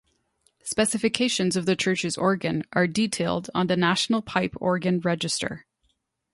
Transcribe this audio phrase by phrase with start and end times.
[0.63, 5.67] Specifications of the church's organ are detailed on the National Pipe Organ Register.